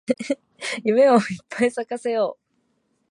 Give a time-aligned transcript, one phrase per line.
[0.83, 2.41] 夢をいっぱい咲かせよう